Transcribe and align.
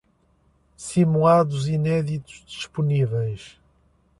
Simulados 0.77 1.67
inéditos 1.67 2.43
disponíveis 2.47 3.59